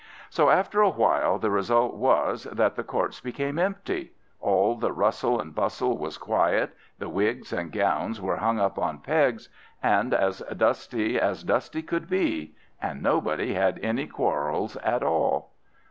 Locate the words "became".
3.21-3.59